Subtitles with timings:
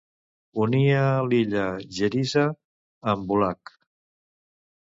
[0.63, 1.65] Unia l'illa
[1.99, 2.47] Gezira
[3.15, 3.75] amb Bulaq.